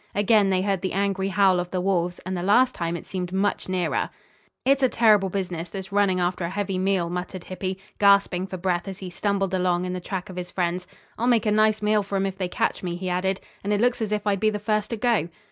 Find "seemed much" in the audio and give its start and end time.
3.05-3.69